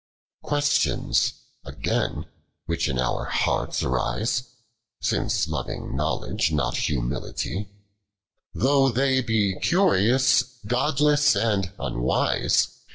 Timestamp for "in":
2.89-2.97